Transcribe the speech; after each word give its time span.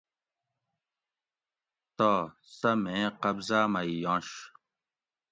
تہ 1.97 2.11
سہ 2.57 2.71
مین 2.83 3.07
قبضا 3.21 3.61
مئ 3.71 3.89
یُنش 4.03 4.29